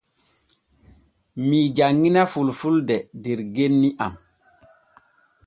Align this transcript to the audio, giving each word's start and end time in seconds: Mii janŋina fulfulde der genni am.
Mii 1.47 1.65
janŋina 1.77 2.21
fulfulde 2.33 2.97
der 3.23 3.39
genni 3.55 3.89
am. 4.05 4.13